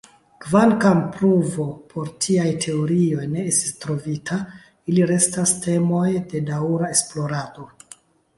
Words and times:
Kvankam 0.43 1.01
pruvo 1.17 1.65
por 1.91 2.09
tiaj 2.25 2.47
teorioj 2.65 3.27
ne 3.35 3.43
estis 3.51 3.75
trovita, 3.85 4.39
ili 4.93 5.07
restas 5.13 5.55
temoj 5.67 6.03
de 6.33 6.43
daŭra 6.51 6.91
esplorado. 6.99 7.69